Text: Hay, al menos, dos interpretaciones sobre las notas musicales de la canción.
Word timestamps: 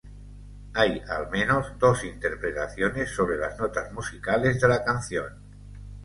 Hay, 0.73 0.99
al 1.09 1.29
menos, 1.29 1.73
dos 1.77 2.03
interpretaciones 2.05 3.11
sobre 3.11 3.37
las 3.37 3.59
notas 3.59 3.93
musicales 3.93 4.59
de 4.59 4.67
la 4.67 4.83
canción. 4.83 5.27